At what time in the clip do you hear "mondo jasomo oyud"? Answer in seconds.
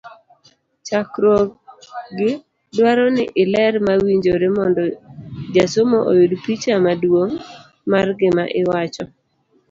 4.57-6.31